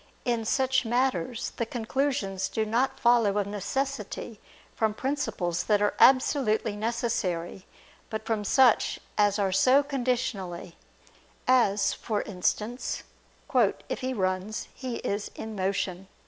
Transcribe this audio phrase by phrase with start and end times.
[0.25, 4.39] In such matters the conclusions do not follow of necessity
[4.73, 7.67] from principles that are absolutely necessary,
[8.09, 10.75] but from such as are so conditionally;
[11.47, 13.03] as, for instance,
[13.53, 16.07] "If he runs, he is in motion."